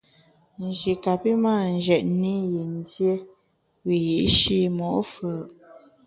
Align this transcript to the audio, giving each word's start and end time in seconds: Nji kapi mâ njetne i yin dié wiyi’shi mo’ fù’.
Nji 0.63 0.91
kapi 1.03 1.31
mâ 1.43 1.53
njetne 1.75 2.31
i 2.43 2.49
yin 2.51 2.73
dié 2.87 3.11
wiyi’shi 3.85 4.57
mo’ 4.77 4.89
fù’. 5.11 5.29